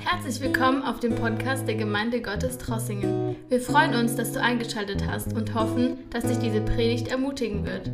[0.00, 3.36] Herzlich willkommen auf dem Podcast der Gemeinde Gottes Trossingen.
[3.48, 7.90] Wir freuen uns, dass du eingeschaltet hast und hoffen, dass dich diese Predigt ermutigen wird.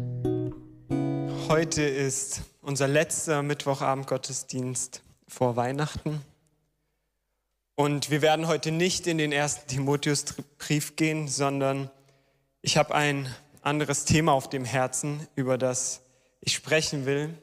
[1.48, 6.20] Heute ist unser letzter Mittwochabend Gottesdienst vor Weihnachten.
[7.74, 11.90] Und wir werden heute nicht in den ersten Timotheusbrief gehen, sondern
[12.62, 16.02] ich habe ein anderes Thema auf dem Herzen, über das
[16.40, 17.34] ich sprechen will.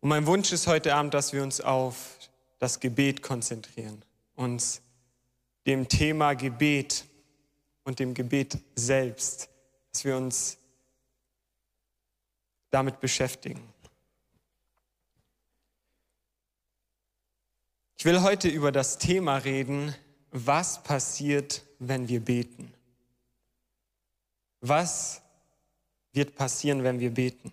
[0.00, 2.17] Und mein Wunsch ist heute Abend, dass wir uns auf
[2.58, 4.02] das Gebet konzentrieren,
[4.34, 4.82] uns
[5.66, 7.04] dem Thema Gebet
[7.84, 9.48] und dem Gebet selbst,
[9.92, 10.58] dass wir uns
[12.70, 13.62] damit beschäftigen.
[17.96, 19.94] Ich will heute über das Thema reden,
[20.30, 22.72] was passiert, wenn wir beten.
[24.60, 25.20] Was
[26.12, 27.52] wird passieren, wenn wir beten?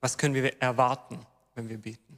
[0.00, 1.24] Was können wir erwarten,
[1.54, 2.15] wenn wir beten?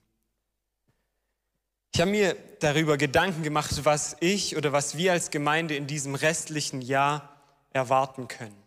[1.99, 6.15] Ich habe mir darüber Gedanken gemacht, was ich oder was wir als Gemeinde in diesem
[6.15, 7.29] restlichen Jahr
[7.73, 8.63] erwarten können.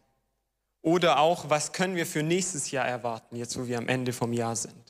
[0.81, 4.33] Oder auch, was können wir für nächstes Jahr erwarten, jetzt wo wir am Ende vom
[4.33, 4.83] Jahr sind.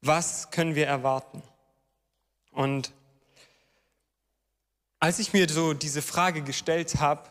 [0.00, 1.40] Was können wir erwarten?
[2.50, 2.92] Und
[4.98, 7.30] als ich mir so diese Frage gestellt habe,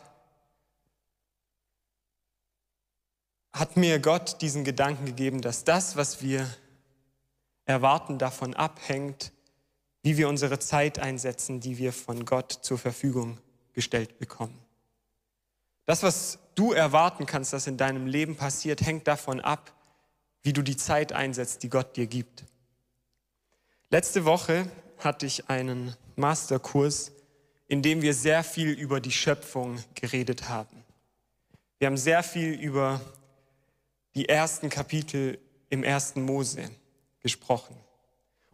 [3.52, 6.48] hat mir Gott diesen Gedanken gegeben, dass das, was wir
[7.66, 9.30] erwarten, davon abhängt,
[10.06, 13.38] wie wir unsere Zeit einsetzen, die wir von Gott zur Verfügung
[13.72, 14.56] gestellt bekommen.
[15.84, 19.72] Das, was du erwarten kannst, dass in deinem Leben passiert, hängt davon ab,
[20.44, 22.44] wie du die Zeit einsetzt, die Gott dir gibt.
[23.90, 27.10] Letzte Woche hatte ich einen Masterkurs,
[27.66, 30.84] in dem wir sehr viel über die Schöpfung geredet haben.
[31.80, 33.00] Wir haben sehr viel über
[34.14, 36.70] die ersten Kapitel im ersten Mose
[37.18, 37.76] gesprochen.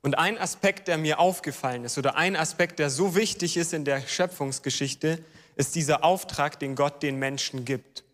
[0.02, 3.84] Und ein Aspekt, der mir aufgefallen ist, oder ein Aspekt, der so wichtig ist in
[3.84, 5.24] der Schöpfungsgeschichte,
[5.54, 8.04] ist dieser Auftrag, den Gott den Menschen gibt.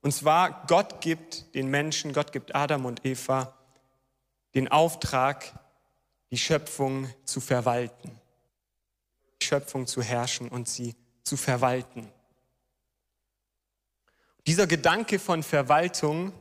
[0.00, 3.54] Und zwar, Gott gibt den Menschen, Gott gibt Adam und Eva
[4.54, 5.52] den Auftrag,
[6.30, 8.10] die Schöpfung zu verwalten,
[9.40, 12.10] die Schöpfung zu herrschen und sie zu verwalten.
[14.46, 16.32] Dieser Gedanke von Verwaltung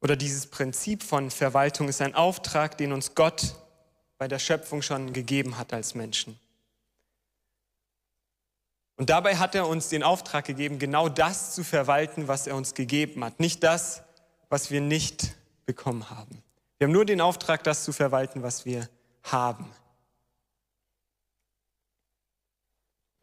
[0.00, 3.54] oder dieses Prinzip von Verwaltung ist ein Auftrag, den uns Gott
[4.18, 6.38] bei der Schöpfung schon gegeben hat als Menschen.
[8.96, 12.74] Und dabei hat er uns den Auftrag gegeben, genau das zu verwalten, was er uns
[12.74, 14.02] gegeben hat, nicht das,
[14.50, 15.34] was wir nicht
[15.64, 16.42] bekommen haben.
[16.76, 18.88] Wir haben nur den Auftrag, das zu verwalten, was wir
[19.22, 19.70] haben.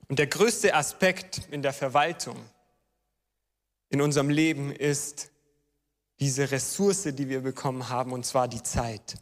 [0.08, 2.38] Und der größte Aspekt in der Verwaltung
[3.90, 5.30] in unserem Leben ist
[6.20, 9.16] diese Ressource, die wir bekommen haben, und zwar die Zeit.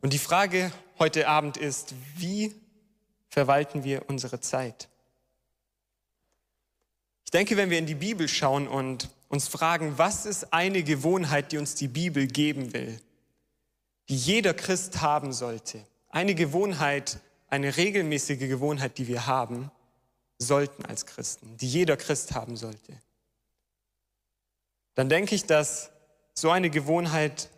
[0.00, 2.54] Und die Frage heute Abend ist, wie
[3.28, 4.88] verwalten wir unsere Zeit?
[7.24, 11.52] Ich denke, wenn wir in die Bibel schauen und uns fragen, was ist eine Gewohnheit,
[11.52, 13.00] die uns die Bibel geben will,
[14.08, 19.70] die jeder Christ haben sollte, eine Gewohnheit, eine regelmäßige Gewohnheit, die wir haben
[20.38, 22.94] sollten als Christen, die jeder Christ haben sollte,
[24.94, 25.90] dann denke ich, dass
[26.34, 27.50] so eine Gewohnheit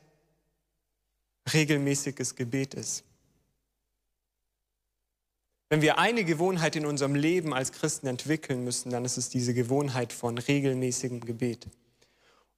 [1.53, 3.05] regelmäßiges Gebet ist.
[5.69, 9.55] Wenn wir eine Gewohnheit in unserem Leben als Christen entwickeln müssen, dann ist es diese
[9.55, 11.67] Gewohnheit von regelmäßigem Gebet.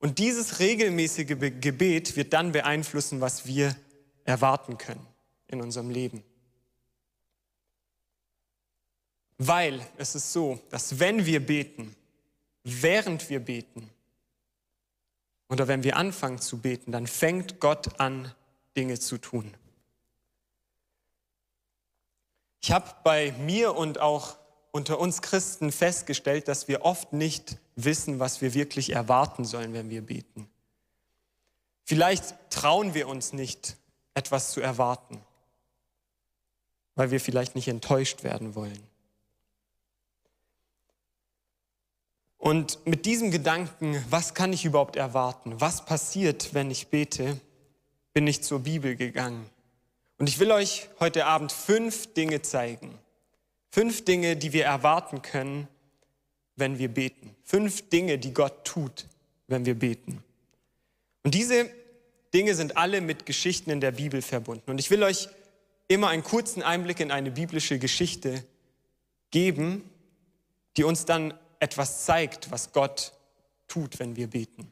[0.01, 3.77] Und dieses regelmäßige Gebet wird dann beeinflussen, was wir
[4.25, 5.07] erwarten können
[5.47, 6.25] in unserem Leben.
[9.39, 11.95] Weil es ist so, dass wenn wir beten,
[12.65, 13.89] während wir beten,
[15.55, 18.35] oder wenn wir anfangen zu beten, dann fängt Gott an,
[18.77, 19.55] Dinge zu tun.
[22.61, 24.37] Ich habe bei mir und auch
[24.73, 29.91] unter uns Christen festgestellt, dass wir oft nicht wissen, was wir wirklich erwarten sollen, wenn
[29.91, 30.51] wir beten.
[31.85, 33.77] Vielleicht trauen wir uns nicht,
[34.15, 35.21] etwas zu erwarten,
[36.97, 38.83] weil wir vielleicht nicht enttäuscht werden wollen.
[42.45, 45.63] Und mit diesem Gedanken, was kann ich überhaupt erwarten?
[45.63, 47.41] Was passiert, wenn ich bete?
[48.13, 49.49] Bin ich zur Bibel gegangen.
[50.19, 52.99] Und ich will euch heute Abend fünf Dinge zeigen.
[53.71, 55.69] Fünf Dinge, die wir erwarten können,
[56.55, 57.35] wenn wir beten.
[57.45, 59.07] Fünf Dinge, die Gott tut,
[59.49, 60.23] wenn wir beten.
[61.23, 61.71] Und diese
[62.35, 64.71] Dinge sind alle mit Geschichten in der Bibel verbunden.
[64.71, 65.31] Und ich will euch
[65.89, 68.45] immer einen kurzen Einblick in eine biblische Geschichte
[69.31, 69.89] geben,
[70.77, 73.13] die uns dann etwas zeigt, was Gott
[73.69, 74.71] tut, wenn wir beten.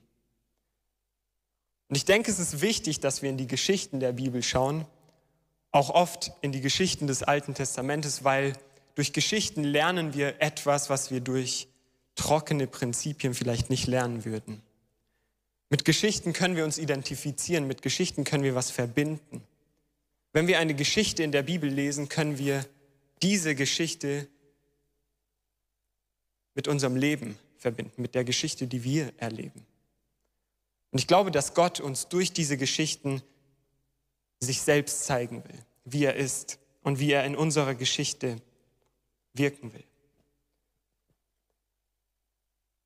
[1.89, 4.87] Und ich denke, es ist wichtig, dass wir in die Geschichten der Bibel schauen,
[5.73, 8.55] auch oft in die Geschichten des Alten Testamentes, weil
[8.95, 11.69] durch Geschichten lernen wir etwas, was wir durch
[12.15, 14.63] trockene Prinzipien vielleicht nicht lernen würden.
[15.71, 19.43] Mit Geschichten können wir uns identifizieren, mit Geschichten können wir was verbinden.
[20.35, 22.67] Wenn wir eine Geschichte in der Bibel lesen, können wir
[23.23, 24.29] diese Geschichte
[26.55, 29.65] mit unserem Leben verbinden, mit der Geschichte, die wir erleben.
[30.91, 33.23] Und ich glaube, dass Gott uns durch diese Geschichten
[34.41, 38.37] sich selbst zeigen will, wie er ist und wie er in unserer Geschichte
[39.33, 39.85] wirken will.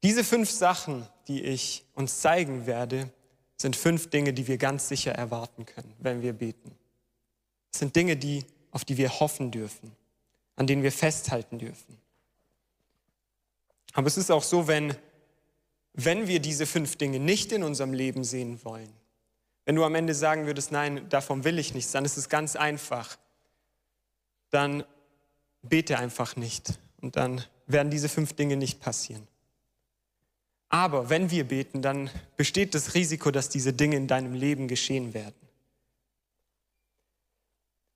[0.02, 3.12] Diese fünf Sachen, die ich uns zeigen werde,
[3.56, 6.70] sind fünf Dinge, die wir ganz sicher erwarten können, wenn wir beten.
[7.72, 9.90] Es sind Dinge, die, auf die wir hoffen dürfen,
[10.54, 11.98] an denen wir festhalten dürfen.
[13.96, 14.94] Aber es ist auch so, wenn,
[15.94, 18.92] wenn wir diese fünf Dinge nicht in unserem Leben sehen wollen,
[19.64, 22.56] wenn du am Ende sagen würdest, nein, davon will ich nichts, dann ist es ganz
[22.56, 23.16] einfach.
[24.50, 24.84] Dann
[25.62, 29.26] bete einfach nicht und dann werden diese fünf Dinge nicht passieren.
[30.68, 35.14] Aber wenn wir beten, dann besteht das Risiko, dass diese Dinge in deinem Leben geschehen
[35.14, 35.34] werden.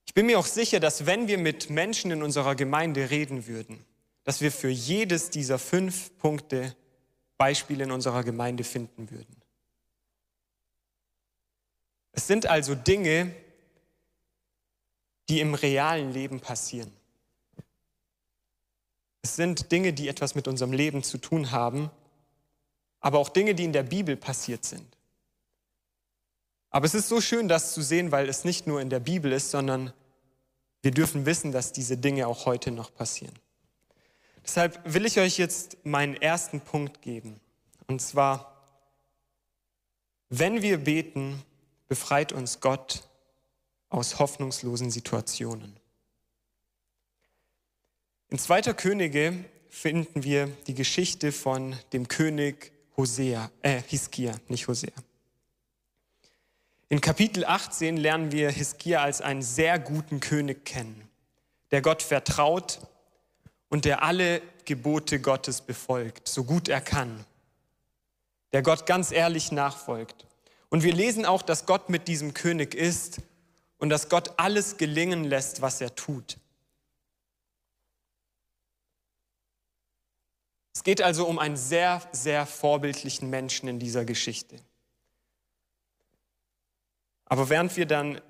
[0.07, 3.85] Ich bin mir auch sicher, dass wenn wir mit Menschen in unserer Gemeinde reden würden,
[4.25, 6.75] dass wir für jedes dieser fünf Punkte
[7.39, 9.37] Beispiele in unserer Gemeinde finden würden.
[12.13, 13.35] Es sind also Dinge,
[15.29, 16.93] die im realen Leben passieren.
[19.23, 21.91] Es sind Dinge, die etwas mit unserem Leben zu tun haben,
[23.01, 24.97] aber auch Dinge, die in der Bibel passiert sind.
[26.71, 29.33] Aber es ist so schön, das zu sehen, weil es nicht nur in der Bibel
[29.33, 29.93] ist, sondern
[30.83, 33.35] wir dürfen wissen, dass diese Dinge auch heute noch passieren.
[34.51, 37.39] Deshalb will ich euch jetzt meinen ersten Punkt geben.
[37.87, 38.67] Und zwar,
[40.29, 41.41] wenn wir beten,
[41.87, 43.09] befreit uns Gott
[43.91, 45.77] aus hoffnungslosen Situationen.
[48.31, 54.91] In zweiter Könige finden wir die Geschichte von dem König Hosea, äh, Hiskia, nicht Hosea.
[56.89, 61.09] In Kapitel 18 lernen wir Hiskia als einen sehr guten König kennen,
[61.71, 62.81] der Gott vertraut
[63.71, 67.25] und der alle Gebote Gottes befolgt, so gut er kann,
[68.53, 70.27] der Gott ganz ehrlich nachfolgt.
[70.69, 73.23] Und wir lesen auch, dass Gott mit diesem König ist
[73.79, 76.37] und dass Gott alles gelingen lässt, was er tut.
[80.75, 84.57] Es geht also um einen sehr, sehr vorbildlichen Menschen in dieser Geschichte.
[87.27, 88.21] Aber während wir dann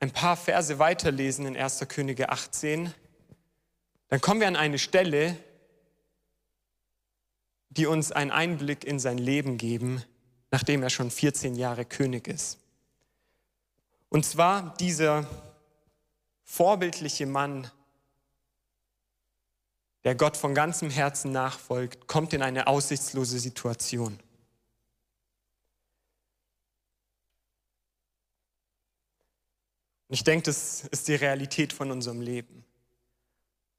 [0.00, 1.86] ein paar Verse weiterlesen in 1.
[1.88, 2.92] Könige 18,
[4.12, 5.38] dann kommen wir an eine Stelle,
[7.70, 10.04] die uns einen Einblick in sein Leben geben,
[10.50, 12.58] nachdem er schon 14 Jahre König ist.
[14.10, 15.26] Und zwar dieser
[16.44, 17.70] vorbildliche Mann,
[20.04, 24.12] der Gott von ganzem Herzen nachfolgt, kommt in eine aussichtslose Situation.
[30.08, 32.62] Und ich denke, das ist die Realität von unserem Leben.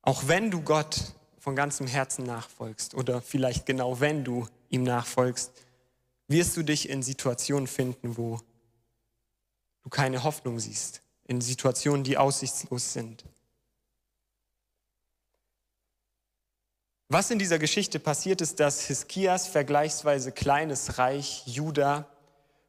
[0.03, 5.53] Auch wenn du Gott von ganzem Herzen nachfolgst oder vielleicht genau wenn du ihm nachfolgst,
[6.27, 8.39] wirst du dich in Situationen finden, wo
[9.81, 13.23] du keine Hoffnung siehst, in Situationen, die aussichtslos sind.
[17.07, 22.09] Was in dieser Geschichte passiert ist, dass Hiskias vergleichsweise kleines Reich Juda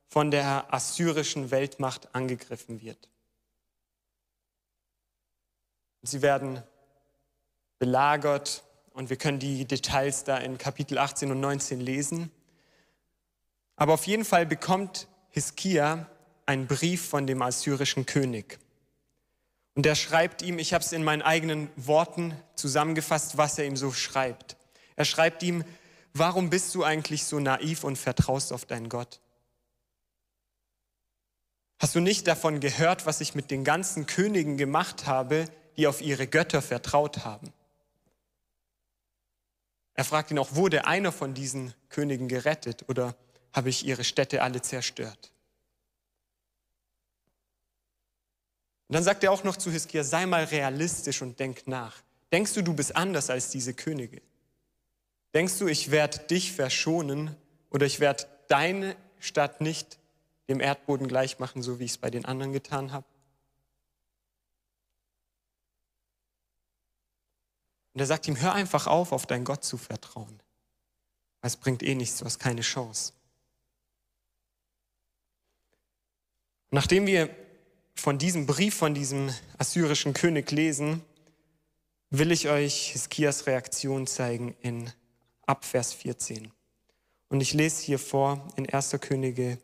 [0.07, 3.09] von der assyrischen Weltmacht angegriffen wird.
[6.03, 6.63] Sie werden
[7.85, 8.65] belagert
[8.95, 12.31] und wir können die Details da in Kapitel 18 und 19 lesen.
[13.77, 16.09] Aber auf jeden Fall bekommt Hiskia
[16.47, 18.59] einen Brief von dem assyrischen König.
[19.75, 23.77] Und er schreibt ihm, ich habe es in meinen eigenen Worten zusammengefasst, was er ihm
[23.77, 24.57] so schreibt.
[24.97, 25.63] Er schreibt ihm,
[26.15, 29.21] warum bist du eigentlich so naiv und vertraust auf deinen Gott?
[31.79, 35.45] Hast du nicht davon gehört, was ich mit den ganzen Königen gemacht habe,
[35.77, 37.53] die auf ihre Götter vertraut haben?
[39.95, 43.17] Er fragt ihn auch, wurde einer von diesen Königen gerettet oder
[43.53, 45.33] habe ich ihre Städte alle zerstört?
[48.89, 52.03] Und dann sagt er auch noch zu Hiskia, sei mal realistisch und denk nach.
[52.33, 54.21] Denkst du, du bist anders als diese Könige?
[55.33, 57.35] Denkst du, ich werde dich verschonen
[57.71, 59.99] oder ich werde deine Stadt nicht
[60.49, 63.07] dem Erdboden gleich machen, so wie ich es bei den anderen getan habe?
[67.95, 70.41] Und er sagt ihm, hör einfach auf, auf deinen Gott zu vertrauen.
[71.41, 73.13] Es bringt eh nichts, du hast keine Chance.
[76.71, 77.31] Nachdem wir
[77.95, 81.03] von diesem Brief von diesem assyrischen König lesen,
[82.11, 84.91] will ich euch Hiskias Reaktion zeigen in
[85.47, 86.51] Abvers 14.
[87.29, 88.97] Und ich lese hier vor in 1.
[89.01, 89.59] Könige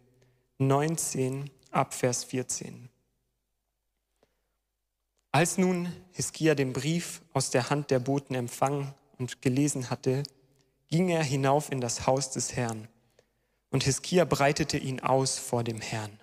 [0.58, 2.88] 19, Abvers 14.
[5.32, 10.24] Als nun Hiskia den Brief aus der Hand der Boten empfangen und gelesen hatte,
[10.88, 12.88] ging er hinauf in das Haus des Herrn.
[13.70, 16.18] Und Hiskia breitete ihn aus vor dem Herrn.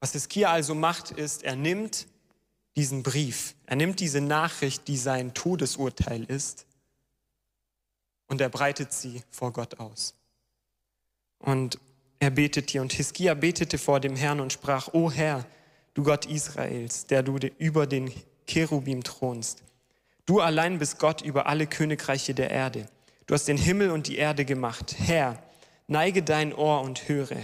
[0.00, 2.06] Was Hiskia also macht, ist, er nimmt
[2.76, 6.64] diesen Brief, er nimmt diese Nachricht, die sein Todesurteil ist,
[8.26, 10.14] und er breitet sie vor Gott aus.
[11.38, 11.78] Und
[12.20, 15.44] er betet hier, und Hiskia betete vor dem Herrn und sprach, O Herr,
[15.94, 18.12] du Gott Israels, der du über den
[18.46, 19.62] Cherubim thronst.
[20.26, 22.86] Du allein bist Gott über alle Königreiche der Erde.
[23.26, 24.94] Du hast den Himmel und die Erde gemacht.
[24.98, 25.42] Herr,
[25.86, 27.36] neige dein Ohr und höre.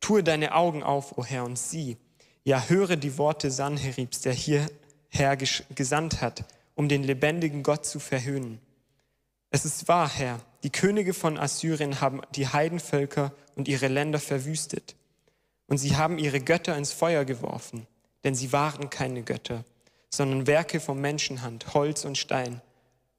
[0.00, 1.96] Tue deine Augen auf, o oh Herr, und sieh.
[2.44, 5.36] Ja, höre die Worte Sanheribs, der hierher
[5.74, 8.60] gesandt hat, um den lebendigen Gott zu verhöhnen.
[9.50, 14.94] Es ist wahr, Herr, die Könige von Assyrien haben die Heidenvölker und ihre Länder verwüstet.
[15.74, 17.88] Und sie haben ihre Götter ins Feuer geworfen,
[18.22, 19.64] denn sie waren keine Götter,
[20.08, 22.60] sondern Werke von Menschenhand, Holz und Stein.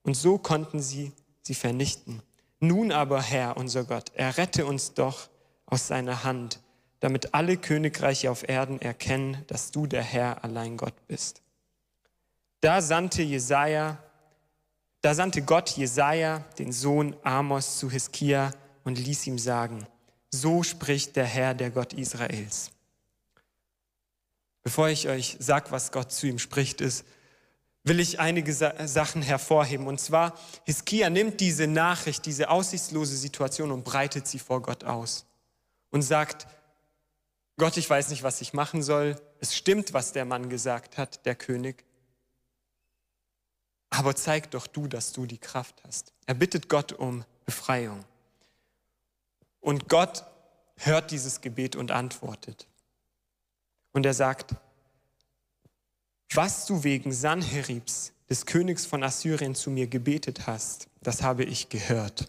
[0.04, 2.22] Und so konnten sie sie vernichten.
[2.62, 5.28] Nun aber, Herr, unser Gott, errette uns doch
[5.66, 6.62] aus seiner Hand,
[7.02, 11.42] damit alle Königreiche auf Erden erkennen, dass du der Herr allein Gott bist.
[12.62, 13.98] Da sandte Jesaja,
[15.02, 18.54] da sandte Gott Jesaja, den Sohn Amos, zu Hiskia
[18.86, 19.86] und ließ ihm sagen,
[20.42, 22.72] so spricht der Herr, der Gott Israels.
[24.64, 27.06] Bevor ich euch sage, was Gott zu ihm spricht, ist,
[27.84, 29.88] will ich einige Sachen hervorheben.
[29.88, 35.26] Und zwar, Hiskia nimmt diese Nachricht, diese aussichtslose Situation und breitet sie vor Gott aus.
[35.92, 36.48] Und sagt,
[37.58, 39.16] Gott, ich weiß nicht, was ich machen soll.
[39.40, 41.86] Es stimmt, was der Mann gesagt hat, der König.
[43.92, 46.12] Aber zeig doch du, dass du die Kraft hast.
[46.26, 48.04] Er bittet Gott um Befreiung.
[49.66, 50.24] Und Gott
[50.76, 52.68] hört dieses Gebet und antwortet.
[53.94, 54.54] Und er sagt,
[56.36, 61.70] was du wegen Sanheribs, des Königs von Assyrien, zu mir gebetet hast, das habe ich
[61.70, 62.28] gehört.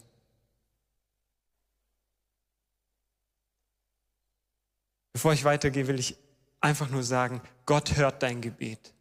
[5.13, 6.17] Bevor ich weitergehe, will ich
[6.63, 8.95] einfach nur sagen, Gott hört dein Gebet.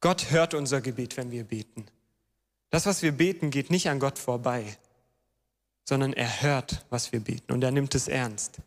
[0.00, 1.86] Gott hört unser Gebet, wenn wir beten.
[2.70, 4.78] Das, was wir beten, geht nicht an Gott vorbei
[5.84, 8.58] sondern er hört, was wir beten und er nimmt es ernst.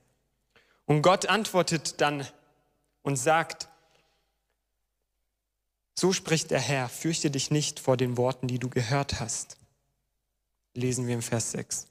[0.86, 2.27] Und Gott antwortet dann
[3.01, 3.69] und sagt,
[5.93, 9.57] so spricht der Herr, fürchte dich nicht vor den Worten, die du gehört hast.
[10.74, 11.88] Lesen wir im Vers 6.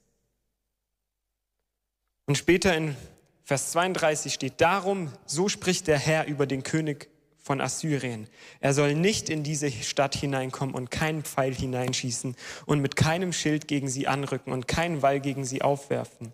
[2.27, 2.97] Und später in
[3.45, 7.09] Vers 32 steht, darum, so spricht der Herr über den König
[7.45, 8.27] von Assyrien.
[8.61, 12.35] Er soll nicht in diese Stadt hineinkommen und keinen Pfeil hineinschießen
[12.65, 16.33] und mit keinem Schild gegen sie anrücken und keinen Wall gegen sie aufwerfen.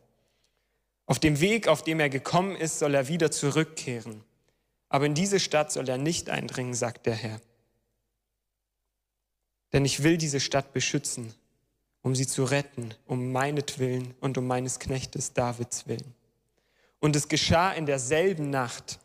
[1.07, 4.23] Auf dem Weg, auf dem er gekommen ist, soll er wieder zurückkehren.
[4.88, 7.40] Aber in diese Stadt soll er nicht eindringen, sagt der Herr.
[9.73, 11.35] Denn ich will diese Stadt beschützen,
[12.02, 16.14] um sie zu retten, um meinetwillen und um meines Knechtes Davids willen.
[17.00, 19.00] Und es geschah in derselben Nacht,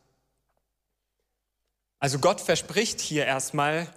[2.05, 3.91] also Gott verspricht hier erstmal,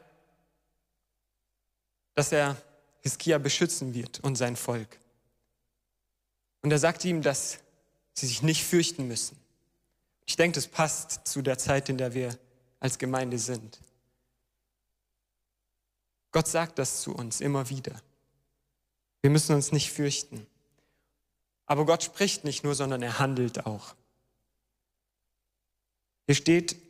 [2.14, 2.56] dass er
[3.02, 4.98] Hiskia beschützen wird und sein Volk.
[6.62, 7.58] Und er sagt ihm, dass
[8.14, 9.36] sie sich nicht fürchten müssen.
[10.24, 12.38] Ich denke, das passt zu der Zeit, in der wir
[12.80, 13.78] als Gemeinde sind.
[16.32, 18.00] Gott sagt das zu uns immer wieder.
[19.20, 20.46] Wir müssen uns nicht fürchten.
[21.66, 23.94] Aber Gott spricht nicht nur, sondern er handelt auch.
[26.24, 26.87] Hier steht,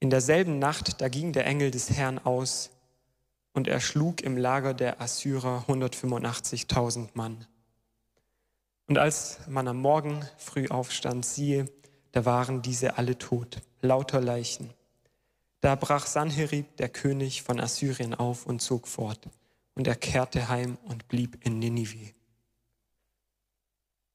[0.00, 2.70] in derselben Nacht, da ging der Engel des Herrn aus
[3.52, 7.46] und er schlug im Lager der Assyrer 185.000 Mann.
[8.86, 11.66] Und als man am Morgen früh aufstand, siehe,
[12.12, 14.72] da waren diese alle tot, lauter Leichen.
[15.60, 19.28] Da brach Sanherib, der König von Assyrien, auf und zog fort.
[19.74, 22.14] Und er kehrte heim und blieb in Ninive.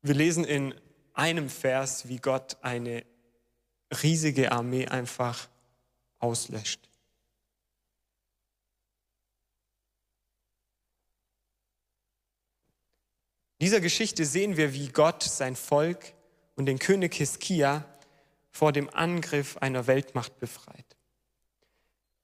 [0.02, 0.74] Wir lesen in
[1.14, 3.06] einem Vers, wie Gott eine
[4.04, 5.48] riesige Armee einfach
[6.20, 6.90] auslöscht.
[13.58, 16.14] In dieser Geschichte sehen wir, wie Gott sein Volk
[16.56, 17.86] und den König Hiskia
[18.52, 20.86] vor dem Angriff einer Weltmacht befreit.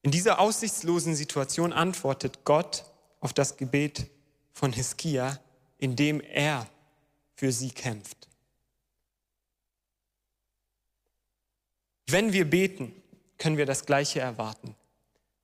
[0.01, 2.86] In dieser aussichtslosen Situation antwortet Gott
[3.19, 4.10] auf das Gebet
[4.51, 5.39] von Hiskia,
[5.77, 6.69] indem er
[7.33, 8.29] für sie kämpft.
[12.07, 13.00] Wenn wir beten,
[13.41, 14.75] können wir das Gleiche erwarten.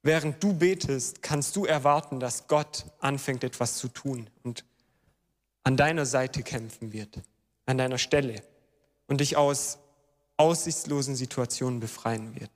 [0.03, 4.63] Während du betest, kannst du erwarten, dass Gott anfängt etwas zu tun und
[5.63, 7.23] an deiner Seite kämpfen wird,
[7.65, 8.43] an deiner Stelle
[9.07, 9.79] und dich aus
[10.37, 12.51] aussichtslosen Situationen befreien wird.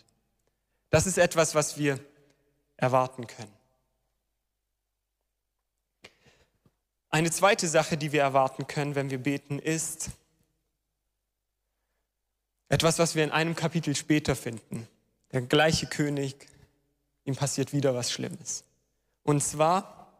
[0.91, 1.99] Das ist etwas, was wir
[2.77, 3.53] erwarten können.
[7.09, 10.11] Eine zweite Sache, die wir erwarten können, wenn wir beten, ist
[12.69, 14.87] etwas, was wir in einem Kapitel später finden.
[15.31, 16.47] Der gleiche König,
[17.23, 18.63] ihm passiert wieder was Schlimmes.
[19.23, 20.11] Und zwar,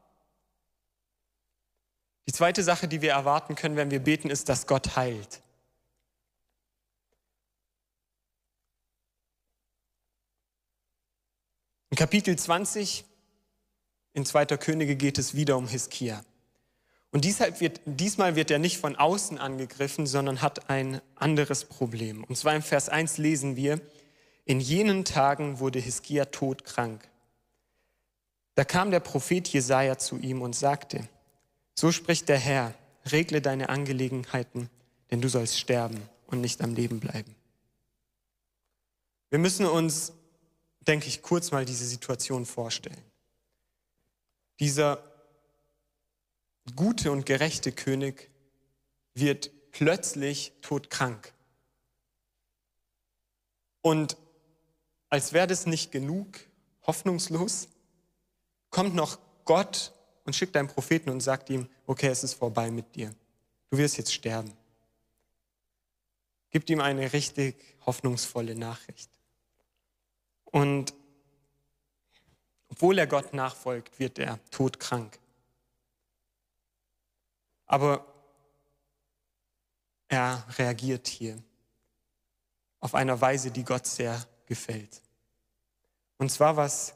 [2.28, 5.42] die zweite Sache, die wir erwarten können, wenn wir beten, ist, dass Gott heilt.
[11.90, 13.04] In Kapitel 20
[14.14, 14.46] in 2.
[14.58, 16.24] Könige geht es wieder um Hiskia.
[17.12, 17.26] Und
[17.60, 22.24] wird, diesmal wird er nicht von außen angegriffen, sondern hat ein anderes Problem.
[22.24, 23.82] Und zwar im Vers 1 lesen wir,
[24.46, 27.08] in jenen Tagen wurde Hiskia todkrank.
[28.56, 31.08] Da kam der Prophet Jesaja zu ihm und sagte,
[31.78, 32.74] so spricht der Herr,
[33.12, 34.70] regle deine Angelegenheiten,
[35.10, 37.36] denn du sollst sterben und nicht am Leben bleiben.
[39.30, 40.14] Wir müssen uns
[40.88, 43.04] denke ich, kurz mal diese Situation vorstellen.
[44.60, 45.04] Dieser
[46.76, 48.30] gute und gerechte König
[49.14, 51.34] wird plötzlich todkrank.
[53.82, 54.18] Und
[55.12, 56.40] als wäre das nicht genug,
[56.88, 57.68] hoffnungslos,
[58.70, 62.96] kommt noch Gott und schickt einen Propheten und sagt ihm, okay, es ist vorbei mit
[62.96, 63.14] dir.
[63.70, 64.54] Du wirst jetzt sterben.
[66.50, 69.12] Gibt ihm eine richtig hoffnungsvolle Nachricht.
[70.46, 70.94] Und
[72.70, 75.20] obwohl er Gott nachfolgt, wird er todkrank.
[77.66, 78.06] Aber
[80.08, 81.38] er reagiert hier
[82.80, 85.02] auf einer Weise, die Gott sehr gefällt.
[86.18, 86.94] Und zwar, was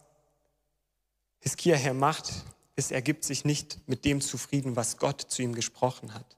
[1.40, 2.34] Hiskia hier macht,
[2.76, 6.36] ist, er gibt sich nicht mit dem zufrieden, was Gott zu ihm gesprochen hat.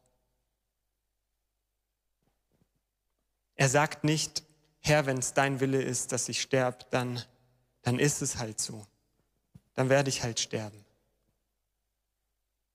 [3.56, 4.44] Er sagt nicht,
[4.80, 7.24] Herr, wenn es dein Wille ist, dass ich sterbe, dann,
[7.82, 8.86] dann ist es halt so.
[9.74, 10.86] Dann werde ich halt sterben.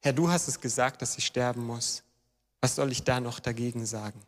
[0.01, 2.03] Herr, du hast es gesagt, dass ich sterben muss.
[2.61, 4.21] Was soll ich da noch dagegen sagen?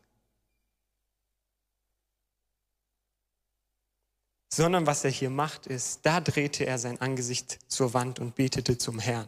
[4.55, 8.79] Sondern was er hier macht, ist, da drehte er sein Angesicht zur Wand und betete
[8.79, 9.27] zum Herrn.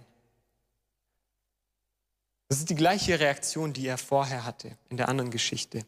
[2.48, 5.84] Das ist die gleiche Reaktion, die er vorher hatte in der anderen Geschichte.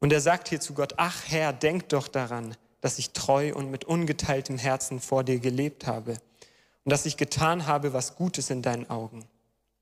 [0.00, 3.70] Und er sagt hier zu Gott, ach Herr, denk doch daran, dass ich treu und
[3.70, 6.12] mit ungeteiltem Herzen vor dir gelebt habe
[6.84, 9.26] und dass ich getan habe, was Gutes in deinen Augen.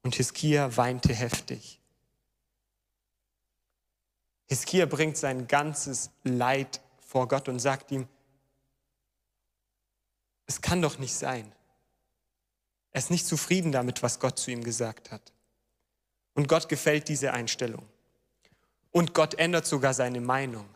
[0.03, 1.79] Und Hiskia weinte heftig.
[4.49, 6.81] Hiskia bringt sein ganzes Leid
[7.15, 8.09] vor Gott und sagt ihm,
[10.47, 11.53] es kann doch nicht sein.
[12.91, 15.33] Er ist nicht zufrieden damit, was Gott zu ihm gesagt hat.
[16.35, 17.87] Und Gott gefällt diese Einstellung.
[18.91, 20.67] Und Gott ändert sogar seine Meinung.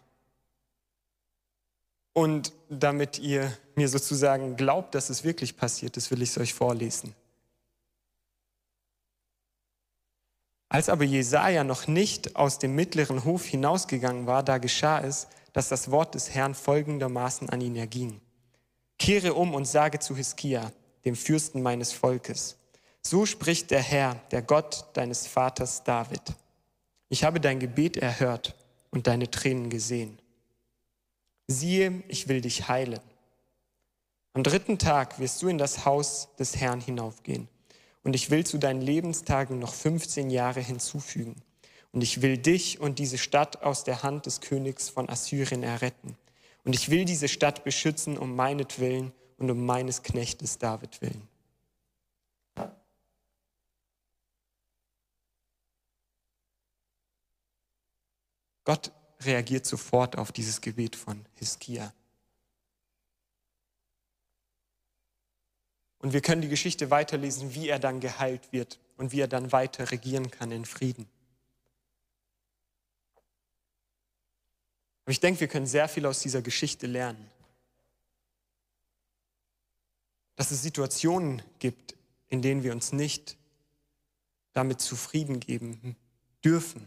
[2.12, 6.54] Und damit ihr mir sozusagen glaubt, dass es wirklich passiert ist, will ich es euch
[6.54, 7.16] vorlesen.
[10.68, 15.68] Als aber Jesaja noch nicht aus dem mittleren Hof hinausgegangen war, da geschah es, dass
[15.68, 18.20] das Wort des Herrn folgendermaßen an ihn erging.
[18.98, 20.72] Kehre um und sage zu Hiskia,
[21.04, 22.56] dem Fürsten meines Volkes,
[23.02, 26.22] so spricht der Herr, der Gott deines Vaters David.
[27.08, 28.54] Ich habe dein Gebet erhört
[28.90, 30.18] und deine Tränen gesehen.
[31.46, 33.00] Siehe, ich will dich heilen.
[34.34, 37.48] Am dritten Tag wirst du in das Haus des Herrn hinaufgehen.
[38.04, 41.36] Und ich will zu deinen Lebenstagen noch 15 Jahre hinzufügen.
[41.92, 46.16] Und ich will dich und diese Stadt aus der Hand des Königs von Assyrien erretten.
[46.64, 51.26] Und ich will diese Stadt beschützen um meinetwillen und um meines Knechtes David willen.
[58.64, 61.92] Gott reagiert sofort auf dieses Gebet von Hiskia.
[66.00, 69.52] Und wir können die Geschichte weiterlesen, wie er dann geheilt wird und wie er dann
[69.52, 71.08] weiter regieren kann in Frieden.
[75.08, 77.30] Aber ich denke, wir können sehr viel aus dieser Geschichte lernen.
[80.36, 81.96] Dass es Situationen gibt,
[82.28, 83.38] in denen wir uns nicht
[84.52, 85.96] damit zufrieden geben
[86.44, 86.86] dürfen,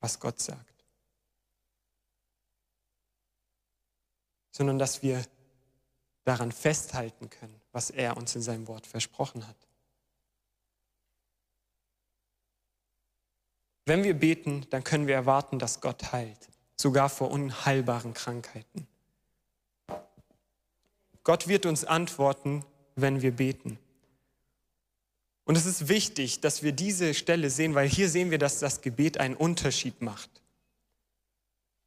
[0.00, 0.84] was Gott sagt,
[4.50, 5.24] sondern dass wir
[6.24, 9.56] daran festhalten können, was er uns in seinem Wort versprochen hat.
[13.86, 16.50] Wenn wir beten, dann können wir erwarten, dass Gott heilt.
[16.80, 18.86] Sogar vor unheilbaren Krankheiten.
[21.24, 22.64] Gott wird uns antworten,
[22.96, 23.78] wenn wir beten.
[25.44, 28.80] Und es ist wichtig, dass wir diese Stelle sehen, weil hier sehen wir, dass das
[28.80, 30.30] Gebet einen Unterschied macht.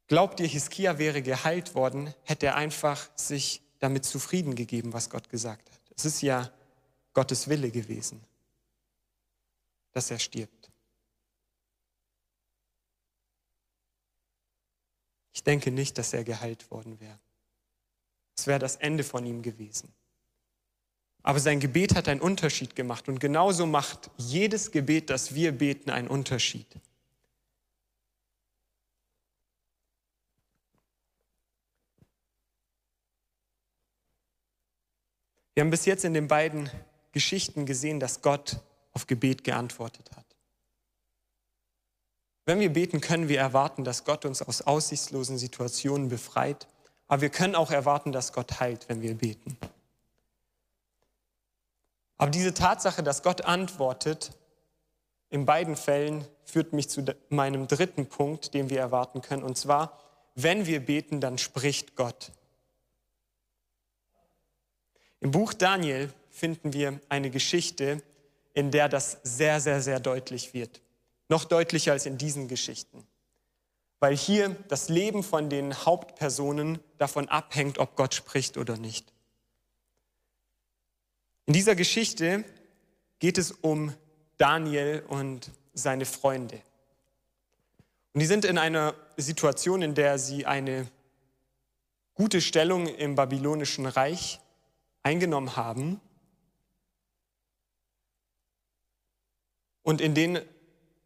[0.08, 5.30] Glaubt ihr, Hiskia wäre geheilt worden, hätte er einfach sich damit zufrieden gegeben, was Gott
[5.30, 5.80] gesagt hat.
[5.96, 6.52] Es ist ja
[7.14, 8.22] Gottes Wille gewesen,
[9.92, 10.61] dass er stirbt.
[15.34, 17.20] Ich denke nicht, dass er geheilt worden wäre.
[18.38, 19.94] Es wäre das Ende von ihm gewesen.
[21.24, 25.92] Aber sein Gebet hat einen Unterschied gemacht und genauso macht jedes Gebet, das wir beten,
[25.92, 26.68] einen Unterschied.
[35.54, 36.70] Wir haben bis jetzt in den beiden
[37.12, 38.60] Geschichten gesehen, dass Gott
[38.94, 40.31] auf Gebet geantwortet hat.
[42.52, 46.68] Wenn wir beten, können wir erwarten, dass Gott uns aus aussichtslosen Situationen befreit,
[47.08, 49.56] aber wir können auch erwarten, dass Gott heilt, wenn wir beten.
[52.18, 54.32] Aber diese Tatsache, dass Gott antwortet,
[55.30, 59.98] in beiden Fällen führt mich zu meinem dritten Punkt, den wir erwarten können, und zwar,
[60.36, 62.34] wenn wir beten, dann spricht Gott.
[65.22, 68.04] Im Buch Daniel finden wir eine Geschichte,
[68.54, 70.82] in der das sehr, sehr, sehr deutlich wird.
[71.32, 73.08] Noch deutlicher als in diesen Geschichten.
[74.02, 79.14] Weil hier das Leben von den Hauptpersonen davon abhängt, ob Gott spricht oder nicht.
[81.46, 82.44] In dieser Geschichte
[83.20, 83.94] geht es um
[84.36, 86.62] Daniel und seine Freunde.
[88.12, 90.86] Und die sind in einer Situation, in der sie eine
[92.14, 94.42] gute Stellung im babylonischen Reich
[95.02, 96.02] eingenommen haben
[99.82, 100.42] und in denen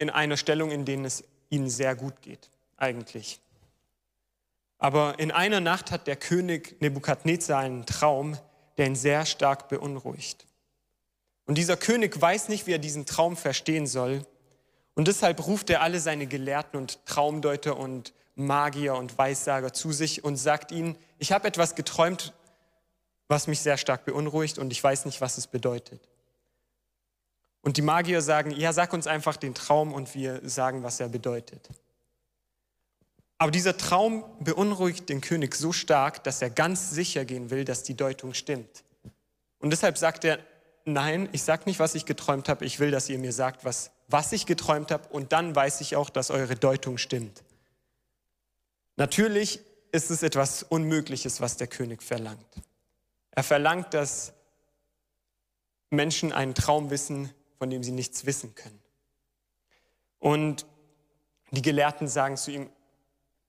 [0.06, 3.40] in einer Stellung, in der es ihnen sehr gut geht, eigentlich.
[4.78, 8.38] Aber in einer Nacht hat der König Nebukadnezar einen Traum,
[8.78, 10.46] der ihn sehr stark beunruhigt.
[11.46, 14.26] Und dieser König weiß nicht, wie er diesen Traum verstehen soll.
[14.96, 20.24] Und deshalb ruft er alle seine Gelehrten und Traumdeuter und Magier und Weissager zu sich
[20.24, 22.34] und sagt ihnen, ich habe etwas geträumt,
[23.28, 26.02] was mich sehr stark beunruhigt und ich weiß nicht, was es bedeutet.
[27.66, 31.10] Und die Magier sagen, ja, sag uns einfach den Traum und wir sagen, was er
[31.10, 31.68] bedeutet.
[33.40, 37.82] Aber dieser Traum beunruhigt den König so stark, dass er ganz sicher gehen will, dass
[37.82, 38.84] die Deutung stimmt.
[39.58, 40.38] Und deshalb sagt er,
[40.86, 43.90] nein, ich sage nicht, was ich geträumt habe, ich will, dass ihr mir sagt, was,
[44.08, 47.44] was ich geträumt habe und dann weiß ich auch, dass eure Deutung stimmt.
[48.96, 49.60] Natürlich
[49.92, 52.46] ist es etwas Unmögliches, was der König verlangt.
[53.32, 54.34] Er verlangt, dass
[55.90, 57.34] Menschen einen Traum wissen,
[57.66, 58.80] von dem sie nichts wissen können.
[60.20, 60.68] Und
[61.50, 62.70] die Gelehrten sagen zu ihm,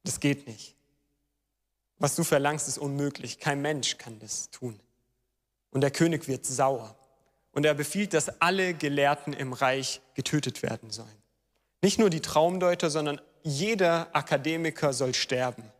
[0.04, 0.74] das geht nicht.
[1.98, 3.40] Was du verlangst, ist unmöglich.
[3.40, 4.80] Kein Mensch kann das tun.
[5.70, 6.96] Und der König wird sauer.
[7.52, 11.22] Und er befiehlt, dass alle Gelehrten im Reich getötet werden sollen.
[11.82, 15.70] Nicht nur die Traumdeuter, sondern jeder Akademiker soll sterben.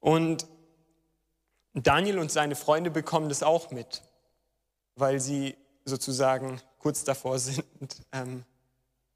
[0.00, 0.48] Und
[1.74, 4.02] Daniel und seine Freunde bekommen das auch mit,
[4.96, 7.64] weil sie sozusagen kurz davor sind,
[8.12, 8.44] ähm,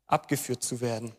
[0.07, 1.12] abgeführt zu werden.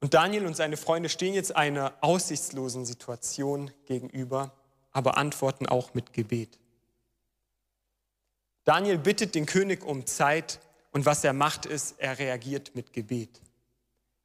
[0.00, 4.52] Und Daniel und seine Freunde stehen jetzt einer aussichtslosen Situation gegenüber,
[4.92, 6.58] aber antworten auch mit Gebet.
[8.64, 10.60] Daniel bittet den König um Zeit
[10.92, 13.40] und was er macht ist, er reagiert mit Gebet.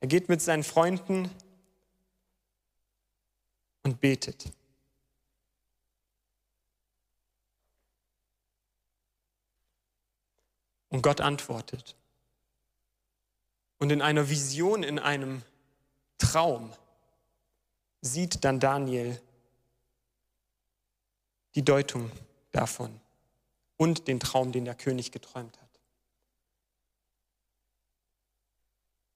[0.02, 1.32] Er geht mit seinen Freunden
[3.84, 4.52] und betet.
[10.90, 11.96] Und Gott antwortet.
[13.78, 15.42] Und in einer Vision, in einem
[16.18, 16.74] Traum
[18.02, 19.22] sieht dann Daniel
[21.56, 22.12] die Deutung
[22.52, 23.00] davon
[23.78, 25.70] und den Traum, den der König geträumt hat.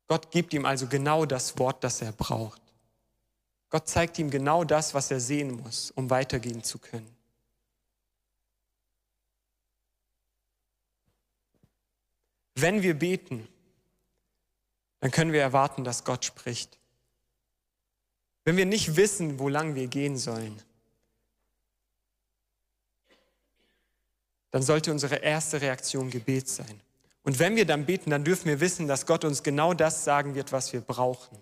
[0.07, 2.61] Gott gibt ihm also genau das Wort, das er braucht.
[3.69, 7.12] Gott zeigt ihm genau das, was er sehen muss, um weitergehen zu können.
[12.55, 13.47] Wenn wir beten,
[14.99, 16.77] dann können wir erwarten, dass Gott spricht.
[18.45, 20.61] Wenn wir nicht wissen, wo lang wir gehen sollen,
[24.51, 26.79] dann sollte unsere erste Reaktion Gebet sein.
[27.23, 30.35] Und wenn wir dann beten, dann dürfen wir wissen, dass Gott uns genau das sagen
[30.35, 31.37] wird, was wir brauchen.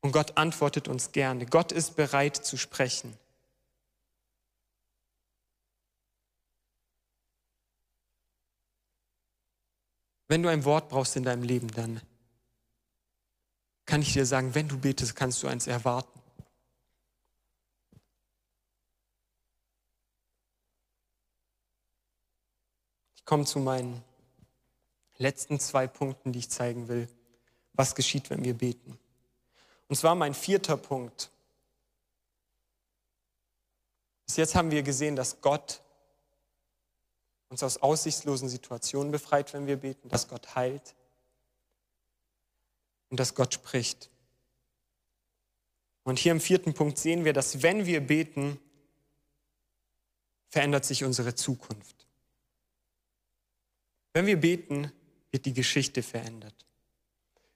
[0.00, 1.46] Und Gott antwortet uns gerne.
[1.46, 3.16] Gott ist bereit zu sprechen.
[10.30, 12.00] Wenn du ein Wort brauchst in deinem Leben, dann
[13.84, 16.20] kann ich dir sagen, wenn du betest, kannst du eins erwarten.
[23.16, 24.04] Ich komme zu meinen
[25.18, 27.08] letzten zwei Punkten, die ich zeigen will,
[27.72, 29.00] was geschieht, wenn wir beten.
[29.88, 31.28] Und zwar mein vierter Punkt.
[34.26, 35.82] Bis jetzt haben wir gesehen, dass Gott
[37.50, 40.94] uns aus aussichtslosen Situationen befreit, wenn wir beten, dass Gott heilt
[43.10, 44.08] und dass Gott spricht.
[46.04, 48.58] Und hier im vierten Punkt sehen wir, dass wenn wir beten,
[50.48, 52.06] verändert sich unsere Zukunft.
[54.12, 54.92] Wenn wir beten,
[55.30, 56.66] wird die Geschichte verändert.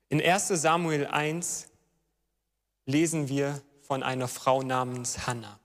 [0.09, 1.69] In 1 Samuel 1
[2.87, 5.59] lesen wir von einer Frau namens Hannah.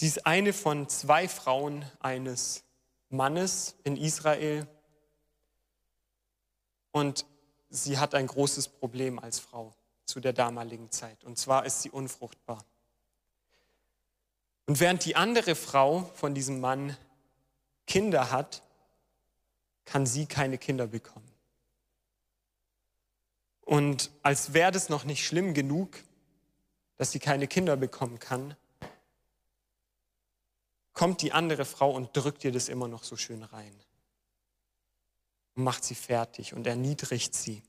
[0.00, 2.64] Sie ist eine von zwei Frauen eines
[3.10, 4.66] Mannes in Israel
[6.90, 7.26] und
[7.68, 9.74] sie hat ein großes Problem als Frau
[10.06, 12.64] zu der damaligen Zeit und zwar ist sie unfruchtbar.
[14.64, 16.96] Und während die andere Frau von diesem Mann
[17.86, 18.62] Kinder hat,
[19.84, 21.30] kann sie keine Kinder bekommen.
[23.60, 26.02] Und als wäre das noch nicht schlimm genug,
[26.96, 28.56] dass sie keine Kinder bekommen kann,
[30.92, 33.74] kommt die andere Frau und drückt ihr das immer noch so schön rein.
[35.54, 37.62] Und macht sie fertig und erniedrigt sie.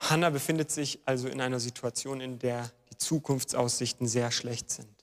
[0.00, 4.94] Hannah befindet sich also in einer Situation, in der die Zukunftsaussichten sehr schlecht sind.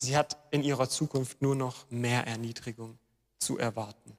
[0.00, 2.98] Sie hat in ihrer Zukunft nur noch mehr Erniedrigung
[3.38, 4.18] zu erwarten.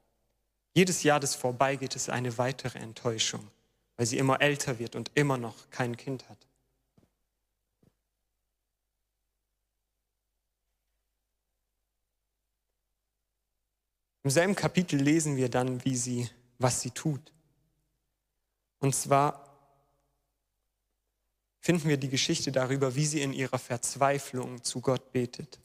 [0.74, 3.48] Jedes Jahr, das vorbeigeht, ist eine weitere Enttäuschung,
[3.98, 6.38] weil sie immer älter wird und immer noch kein Kind hat.
[14.24, 16.30] Im selben Kapitel lesen wir dann, wie sie,
[16.60, 17.34] was sie tut.
[18.80, 19.50] Und zwar
[21.62, 25.60] finden wir die Geschichte darüber, wie sie in ihrer Verzweiflung zu Gott betet.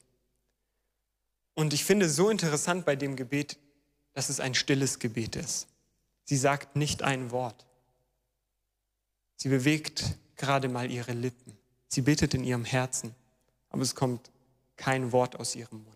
[1.53, 3.57] Und ich finde so interessant bei dem Gebet,
[4.15, 5.67] dass es ein stilles Gebet ist.
[6.23, 7.65] Sie sagt nicht ein Wort.
[9.35, 11.55] Sie bewegt gerade mal ihre Lippen.
[11.87, 13.13] Sie betet in ihrem Herzen,
[13.69, 14.31] aber es kommt
[14.77, 15.95] kein Wort aus ihrem Mund.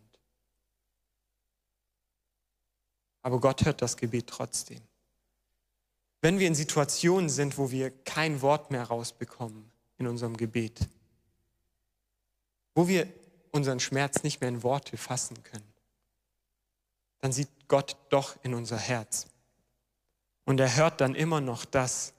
[3.22, 4.82] Aber Gott hört das Gebet trotzdem.
[6.22, 10.88] Wenn wir in Situationen sind, wo wir kein Wort mehr rausbekommen in unserem Gebet,
[12.76, 13.08] wo wir
[13.52, 15.74] unseren Schmerz nicht mehr in Worte fassen können,
[17.20, 19.28] dann sieht Gott doch in unser Herz.
[20.44, 22.14] Und er hört dann immer noch das,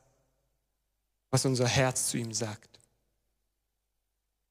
[1.31, 2.81] was unser Herz zu ihm sagt.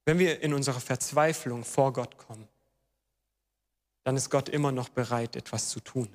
[0.05, 2.47] Wenn wir in unserer Verzweiflung vor Gott kommen,
[4.03, 6.09] dann ist Gott immer noch bereit, etwas zu tun.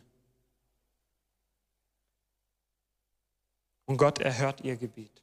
[3.86, 5.22] Und Gott erhört ihr Gebet.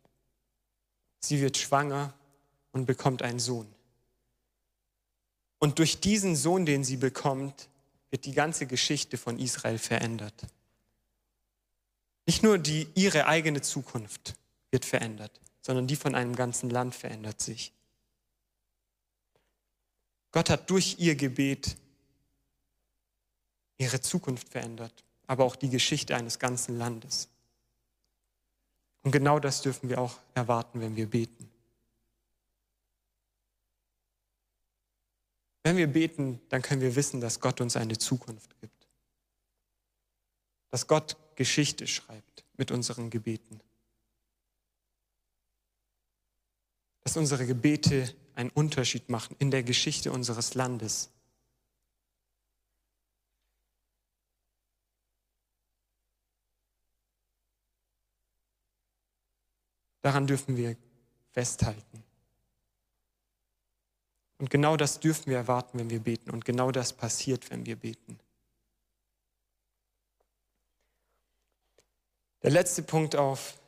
[1.20, 2.14] Sie wird schwanger
[2.72, 3.68] und bekommt einen Sohn.
[5.60, 7.70] Und durch diesen Sohn, den sie bekommt,
[8.12, 10.46] wird die ganze Geschichte von Israel verändert.
[12.28, 14.36] Nicht nur die, ihre eigene Zukunft
[14.70, 17.74] wird verändert, sondern die von einem ganzen Land verändert sich.
[20.32, 21.76] Gott hat durch ihr Gebet
[23.78, 27.28] ihre Zukunft verändert, aber auch die Geschichte eines ganzen Landes.
[29.04, 31.51] Und genau das dürfen wir auch erwarten, wenn wir beten.
[35.64, 38.88] Wenn wir beten, dann können wir wissen, dass Gott uns eine Zukunft gibt.
[40.70, 43.62] Dass Gott Geschichte schreibt mit unseren Gebeten.
[47.04, 51.12] Dass unsere Gebete einen Unterschied machen in der Geschichte unseres Landes.
[60.02, 60.76] Daran dürfen wir
[61.32, 62.04] festhalten.
[64.42, 66.32] Und genau das dürfen wir erwarten, wenn wir beten.
[66.32, 68.20] Und genau das passiert, wenn wir beten.
[72.42, 73.60] Der letzte Punkt, auf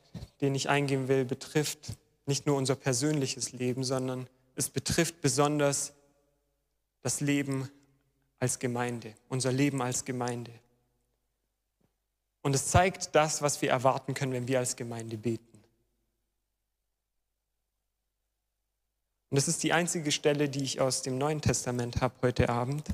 [0.41, 1.93] den ich eingehen will, betrifft
[2.25, 5.93] nicht nur unser persönliches Leben, sondern es betrifft besonders
[7.03, 7.69] das Leben
[8.39, 10.51] als Gemeinde, unser Leben als Gemeinde.
[12.41, 15.52] Und es zeigt das, was wir erwarten können, wenn wir als Gemeinde beten.
[19.33, 22.87] Und das ist die einzige Stelle, die ich aus dem Neuen Testament habe heute Abend.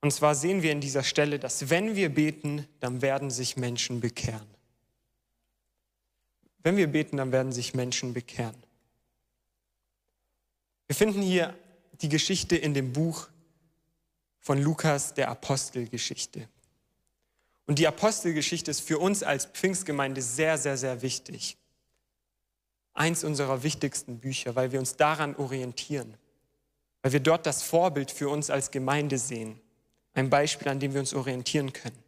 [0.00, 4.00] Und zwar sehen wir in dieser Stelle, dass wenn wir beten, dann werden sich Menschen
[4.00, 4.48] bekehren.
[6.64, 8.56] Wenn wir beten, dann werden sich Menschen bekehren.
[10.88, 11.56] Wir finden hier
[12.02, 13.28] die Geschichte in dem Buch
[14.40, 16.48] von Lukas, der Apostelgeschichte.
[17.68, 21.58] Und die Apostelgeschichte ist für uns als Pfingstgemeinde sehr, sehr, sehr wichtig.
[22.94, 26.16] Eins unserer wichtigsten Bücher, weil wir uns daran orientieren,
[27.02, 29.60] weil wir dort das Vorbild für uns als Gemeinde sehen,
[30.14, 31.98] ein Beispiel, an dem wir uns orientieren können.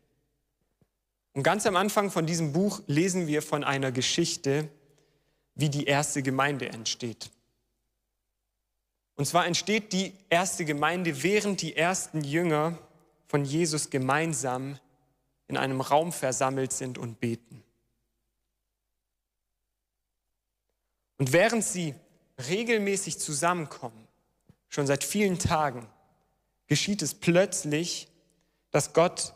[1.34, 4.68] Und ganz am Anfang von diesem Buch lesen wir von einer Geschichte,
[5.54, 7.30] wie die erste Gemeinde entsteht.
[9.16, 12.78] Und zwar entsteht die erste Gemeinde, während die ersten Jünger
[13.26, 14.78] von Jesus gemeinsam
[15.48, 17.62] in einem Raum versammelt sind und beten.
[21.18, 21.94] Und während sie
[22.48, 24.06] regelmäßig zusammenkommen,
[24.68, 25.86] schon seit vielen Tagen,
[26.66, 28.08] geschieht es plötzlich,
[28.70, 29.34] dass Gott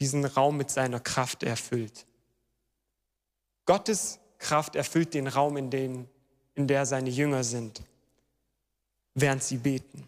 [0.00, 2.06] diesen Raum mit seiner Kraft erfüllt.
[3.64, 6.08] Gottes Kraft erfüllt den Raum, in, den,
[6.54, 7.82] in der seine Jünger sind
[9.14, 10.06] während sie beten.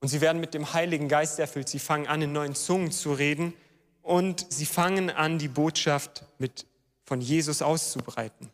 [0.00, 1.68] Und sie werden mit dem Heiligen Geist erfüllt.
[1.68, 3.52] Sie fangen an, in neuen Zungen zu reden
[4.02, 6.66] und sie fangen an, die Botschaft mit,
[7.04, 8.50] von Jesus auszubreiten.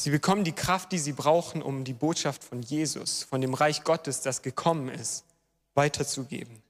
[0.00, 3.82] Sie bekommen die Kraft, die sie brauchen, um die Botschaft von Jesus, von dem Reich
[3.82, 5.24] Gottes, das gekommen ist,
[5.74, 6.62] weiterzugeben.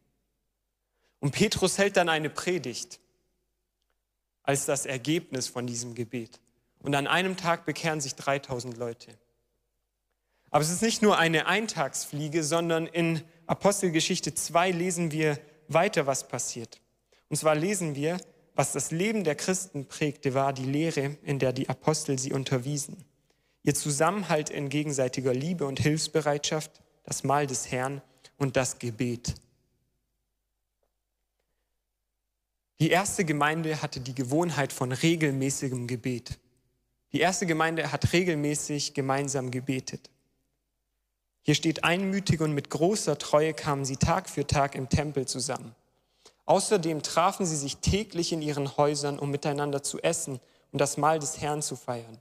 [1.21, 3.01] Und Petrus hält dann eine Predigt
[4.43, 6.41] als das Ergebnis von diesem Gebet.
[6.81, 9.19] Und an einem Tag bekehren sich 3000 Leute.
[10.51, 15.39] Aber es ist nicht nur eine Eintagsfliege, sondern in Apostelgeschichte 2 lesen wir
[15.69, 16.81] weiter, was passiert.
[17.29, 18.19] Und zwar lesen wir,
[18.55, 23.05] was das Leben der Christen prägte, war die Lehre, in der die Apostel sie unterwiesen.
[23.63, 26.71] Ihr Zusammenhalt in gegenseitiger Liebe und Hilfsbereitschaft,
[27.05, 28.03] das Mahl des Herrn
[28.37, 29.35] und das Gebet.
[32.81, 36.39] Die erste Gemeinde hatte die Gewohnheit von regelmäßigem Gebet.
[37.13, 40.11] Die erste Gemeinde hat regelmäßig gemeinsam gebetet.
[41.43, 45.75] Hier steht einmütig und mit großer Treue kamen sie Tag für Tag im Tempel zusammen.
[46.45, 50.41] Außerdem trafen sie sich täglich in ihren Häusern, um miteinander zu essen
[50.73, 52.19] und das Mahl des Herrn zu feiern.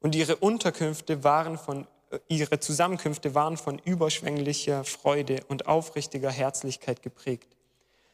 [0.00, 7.02] Und ihre Unterkünfte waren von, äh, ihre Zusammenkünfte waren von überschwänglicher Freude und aufrichtiger Herzlichkeit
[7.02, 7.56] geprägt.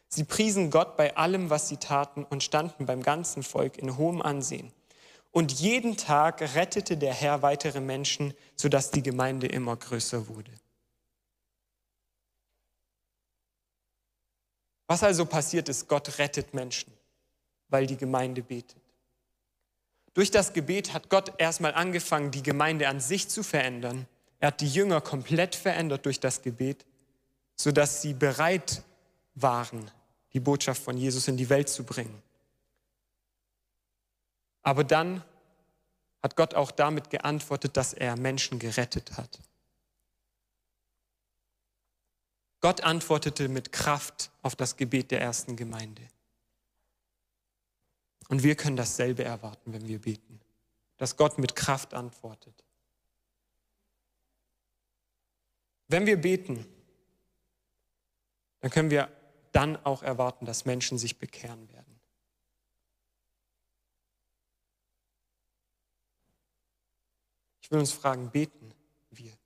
[0.08, 4.22] Sie priesen Gott bei allem, was sie taten und standen beim ganzen Volk in hohem
[4.22, 4.72] Ansehen.
[5.32, 10.50] Und jeden Tag rettete der Herr weitere Menschen, sodass die Gemeinde immer größer wurde.
[14.86, 16.92] Was also passiert ist, Gott rettet Menschen,
[17.68, 18.85] weil die Gemeinde betet.
[20.16, 24.06] Durch das Gebet hat Gott erstmal angefangen, die Gemeinde an sich zu verändern.
[24.40, 26.86] Er hat die Jünger komplett verändert durch das Gebet,
[27.54, 28.82] sodass sie bereit
[29.34, 29.90] waren,
[30.32, 32.22] die Botschaft von Jesus in die Welt zu bringen.
[34.62, 35.22] Aber dann
[36.22, 39.38] hat Gott auch damit geantwortet, dass er Menschen gerettet hat.
[42.62, 46.08] Gott antwortete mit Kraft auf das Gebet der ersten Gemeinde.
[48.28, 50.40] Und wir können dasselbe erwarten, wenn wir beten,
[50.96, 52.64] dass Gott mit Kraft antwortet.
[55.88, 56.66] Wenn wir beten,
[58.60, 59.08] dann können wir
[59.52, 62.00] dann auch erwarten, dass Menschen sich bekehren werden.
[67.60, 68.74] Ich will uns fragen, beten
[69.10, 69.36] wir?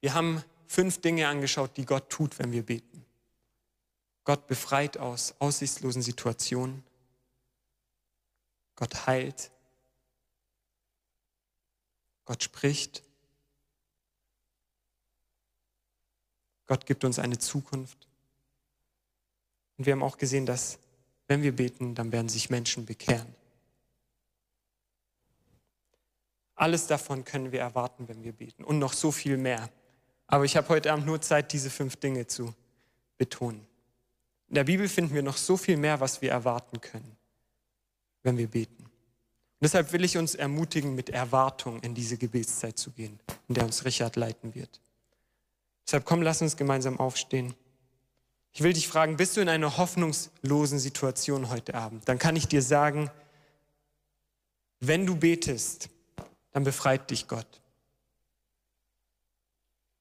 [0.00, 3.04] Wir haben fünf Dinge angeschaut, die Gott tut, wenn wir beten.
[4.22, 6.84] Gott befreit aus aussichtslosen Situationen.
[8.76, 9.50] Gott heilt.
[12.26, 13.02] Gott spricht.
[16.66, 18.06] Gott gibt uns eine Zukunft.
[19.78, 20.78] Und wir haben auch gesehen, dass
[21.26, 23.34] wenn wir beten, dann werden sich Menschen bekehren.
[26.54, 29.70] Alles davon können wir erwarten, wenn wir beten und noch so viel mehr.
[30.28, 32.54] Aber ich habe heute Abend nur Zeit, diese fünf Dinge zu
[33.16, 33.66] betonen.
[34.48, 37.16] In der Bibel finden wir noch so viel mehr, was wir erwarten können,
[38.22, 38.84] wenn wir beten.
[38.84, 43.18] Und deshalb will ich uns ermutigen, mit Erwartung in diese Gebetszeit zu gehen,
[43.48, 44.80] in der uns Richard leiten wird.
[45.84, 47.54] Deshalb komm, lass uns gemeinsam aufstehen.
[48.52, 52.08] Ich will dich fragen, bist du in einer hoffnungslosen Situation heute Abend?
[52.08, 53.10] Dann kann ich dir sagen,
[54.80, 55.88] wenn du betest,
[56.52, 57.60] dann befreit dich Gott.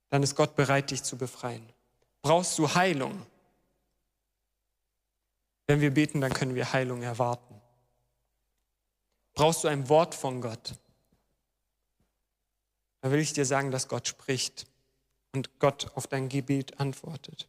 [0.10, 1.68] Dann ist Gott bereit, dich zu befreien.
[2.22, 3.26] Brauchst du Heilung?
[5.66, 7.62] Wenn wir beten, dann können wir Heilung erwarten.
[9.34, 10.74] Brauchst du ein Wort von Gott?
[13.01, 14.66] Dann will ich dir sagen, dass Gott spricht
[15.34, 17.47] und Gott auf dein Gebet antwortet.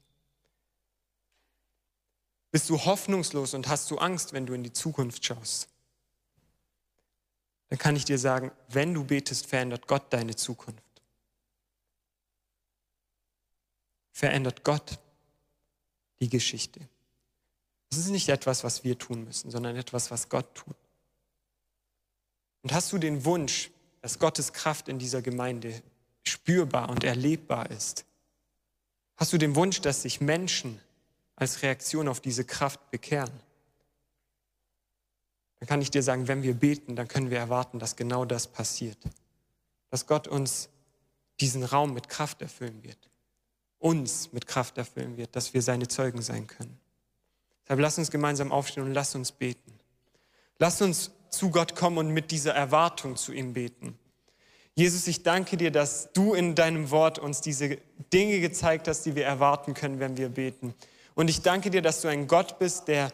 [2.50, 5.68] Bist du hoffnungslos und hast du Angst, wenn du in die Zukunft schaust?
[7.68, 10.82] Dann kann ich dir sagen, wenn du betest, verändert Gott deine Zukunft.
[14.18, 14.98] Verändert Gott
[16.20, 16.80] die Geschichte.
[17.88, 20.74] Das ist nicht etwas, was wir tun müssen, sondern etwas, was Gott tut.
[22.62, 25.84] Und hast du den Wunsch, dass Gottes Kraft in dieser Gemeinde
[26.24, 28.06] spürbar und erlebbar ist?
[29.18, 30.80] Hast du den Wunsch, dass sich Menschen
[31.36, 33.40] als Reaktion auf diese Kraft bekehren?
[35.60, 38.48] Dann kann ich dir sagen, wenn wir beten, dann können wir erwarten, dass genau das
[38.48, 38.98] passiert.
[39.90, 40.70] Dass Gott uns
[41.38, 43.08] diesen Raum mit Kraft erfüllen wird.
[43.79, 46.79] Uns mit Kraft erfüllen wird, dass wir seine Zeugen sein können.
[47.64, 49.79] Deshalb lass uns gemeinsam aufstehen und lass uns beten.
[50.59, 53.99] Lass uns zu Gott kommen und mit dieser Erwartung zu ihm beten.
[54.74, 57.79] Jesus, ich danke dir, dass du in deinem Wort uns diese
[58.12, 60.72] Dinge gezeigt hast, die wir erwarten können, wenn wir beten.
[61.14, 63.12] Und ich danke dir, dass du ein Gott bist, der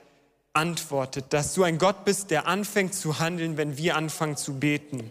[0.53, 5.11] antwortet, dass du ein Gott bist, der anfängt zu handeln, wenn wir anfangen zu beten.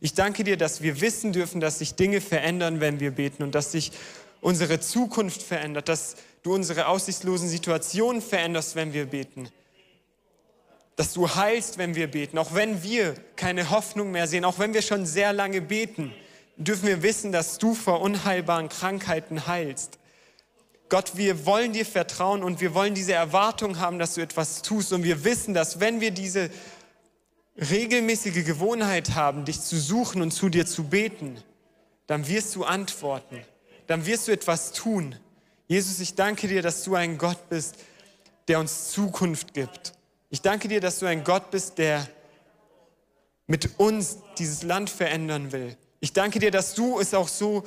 [0.00, 3.54] Ich danke dir, dass wir wissen dürfen, dass sich Dinge verändern, wenn wir beten und
[3.54, 3.92] dass sich
[4.40, 9.48] unsere Zukunft verändert, dass du unsere aussichtslosen Situationen veränderst, wenn wir beten
[11.00, 12.36] dass du heilst, wenn wir beten.
[12.36, 16.12] Auch wenn wir keine Hoffnung mehr sehen, auch wenn wir schon sehr lange beten,
[16.58, 19.98] dürfen wir wissen, dass du vor unheilbaren Krankheiten heilst.
[20.90, 24.92] Gott, wir wollen dir vertrauen und wir wollen diese Erwartung haben, dass du etwas tust.
[24.92, 26.50] Und wir wissen, dass wenn wir diese
[27.56, 31.42] regelmäßige Gewohnheit haben, dich zu suchen und zu dir zu beten,
[32.08, 33.40] dann wirst du antworten.
[33.90, 35.16] Dann wirst du etwas tun.
[35.66, 37.74] Jesus, ich danke dir, dass du ein Gott bist,
[38.46, 39.94] der uns Zukunft gibt.
[40.28, 42.06] Ich danke dir, dass du ein Gott bist, der
[43.48, 45.76] mit uns dieses Land verändern will.
[45.98, 47.64] Ich danke dir, dass du es auch so,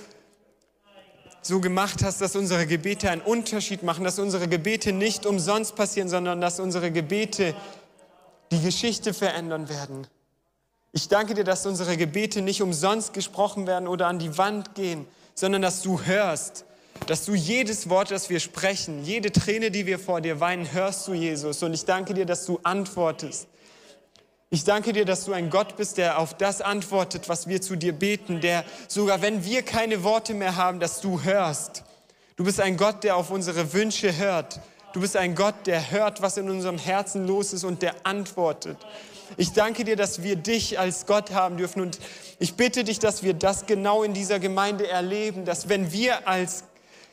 [1.41, 6.07] so gemacht hast, dass unsere Gebete einen Unterschied machen, dass unsere Gebete nicht umsonst passieren,
[6.07, 7.53] sondern dass unsere Gebete
[8.49, 10.07] die Geschichte verändern werden.
[10.93, 15.05] Ich danke dir, dass unsere Gebete nicht umsonst gesprochen werden oder an die Wand gehen,
[15.35, 16.65] sondern dass du hörst
[17.07, 21.07] dass du jedes Wort, das wir sprechen, jede Träne, die wir vor dir weinen, hörst
[21.07, 21.61] du, Jesus.
[21.63, 23.47] Und ich danke dir, dass du antwortest.
[24.49, 27.75] Ich danke dir, dass du ein Gott bist, der auf das antwortet, was wir zu
[27.75, 31.83] dir beten, der sogar wenn wir keine Worte mehr haben, dass du hörst.
[32.35, 34.59] Du bist ein Gott, der auf unsere Wünsche hört.
[34.93, 38.77] Du bist ein Gott, der hört, was in unserem Herzen los ist und der antwortet.
[39.37, 41.99] Ich danke dir, dass wir dich als Gott haben dürfen und
[42.39, 46.65] ich bitte dich, dass wir das genau in dieser Gemeinde erleben, dass wenn wir als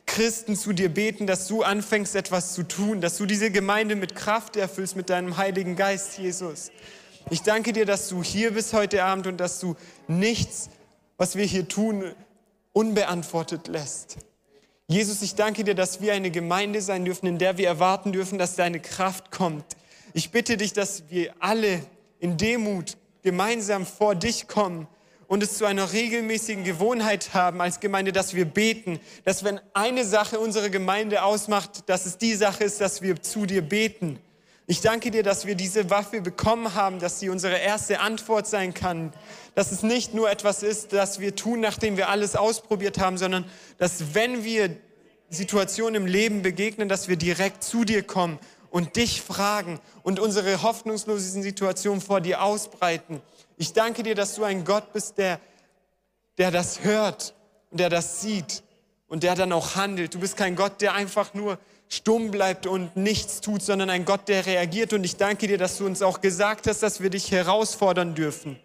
[0.07, 4.17] Christen zu dir beten, dass du anfängst etwas zu tun, dass du diese Gemeinde mit
[4.17, 6.73] Kraft erfüllst, mit deinem Heiligen Geist, Jesus.
[7.31, 9.77] Ich danke dir, dass du hier bist heute Abend und dass du
[10.09, 10.69] nichts,
[11.17, 12.13] was wir hier tun,
[12.73, 14.17] unbeantwortet lässt.
[14.89, 18.39] Jesus, ich danke dir, dass wir eine Gemeinde sein dürfen, in der wir erwarten dürfen,
[18.39, 19.65] dass deine Kraft kommt.
[20.13, 21.83] Ich bitte dich, dass wir alle
[22.21, 24.87] in Demut gemeinsam vor dich kommen
[25.27, 30.05] und es zu einer regelmäßigen Gewohnheit haben als Gemeinde, dass wir beten, dass wenn eine
[30.05, 34.19] Sache unsere Gemeinde ausmacht, dass es die Sache ist, dass wir zu dir beten.
[34.67, 38.73] Ich danke dir, dass wir diese Waffe bekommen haben, dass sie unsere erste Antwort sein
[38.75, 39.13] kann,
[39.55, 43.45] dass es nicht nur etwas ist, das wir tun, nachdem wir alles ausprobiert haben, sondern
[43.79, 44.77] dass wenn wir
[45.29, 48.41] Situationen im Leben begegnen, dass wir direkt zu dir kommen
[48.71, 53.21] und dich fragen und unsere hoffnungslosen Situationen vor dir ausbreiten
[53.61, 55.39] ich danke dir, dass du ein Gott bist, der,
[56.39, 57.35] der das hört
[57.71, 58.63] und der das sieht
[59.07, 60.15] und der dann auch handelt.
[60.15, 61.59] Du bist kein Gott, der einfach nur
[61.91, 64.95] stumm bleibt und nichts tut, sondern ein Gott, der reagiert.
[64.95, 68.59] Und ich danke dir, dass du uns auch gesagt hast, dass wir dich herausfordern dürfen.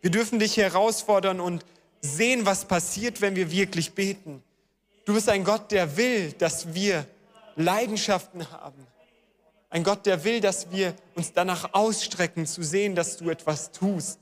[0.00, 1.64] Wir dürfen dich herausfordern und
[2.00, 4.42] sehen, was passiert, wenn wir wirklich beten.
[5.04, 7.06] Du bist ein Gott, der will, dass wir
[7.54, 8.84] Leidenschaften haben.
[9.74, 14.18] Ein Gott, der will, dass wir uns danach ausstrecken, zu sehen, dass du etwas tust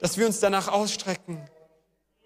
[0.00, 1.38] dass wir uns danach ausstrecken,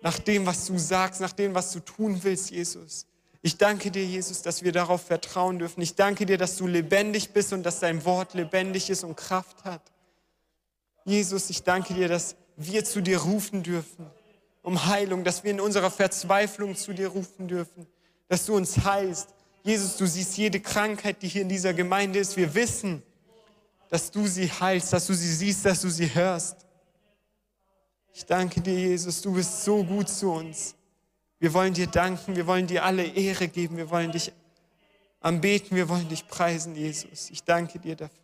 [0.01, 3.07] nach dem, was du sagst, nach dem, was du tun willst, Jesus.
[3.43, 5.83] Ich danke dir, Jesus, dass wir darauf vertrauen dürfen.
[5.83, 9.65] Ich danke dir, dass du lebendig bist und dass dein Wort lebendig ist und Kraft
[9.65, 9.83] hat.
[11.05, 14.07] Jesus, ich danke dir, dass wir zu dir rufen dürfen
[14.63, 17.87] um Heilung, dass wir in unserer Verzweiflung zu dir rufen dürfen,
[18.29, 19.29] dass du uns heilst.
[19.65, 22.37] Jesus, du siehst jede Krankheit, die hier in dieser Gemeinde ist.
[22.37, 23.03] Wir wissen,
[23.89, 26.67] dass du sie heilst, dass du sie siehst, dass du sie hörst.
[28.13, 30.75] Ich danke dir, Jesus, du bist so gut zu uns.
[31.39, 34.31] Wir wollen dir danken, wir wollen dir alle Ehre geben, wir wollen dich
[35.21, 37.31] anbeten, wir wollen dich preisen, Jesus.
[37.31, 38.24] Ich danke dir dafür.